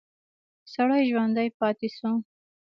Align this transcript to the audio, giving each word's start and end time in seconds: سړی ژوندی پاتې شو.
سړی 0.73 1.01
ژوندی 1.09 1.47
پاتې 1.59 1.87
شو. 1.97 2.11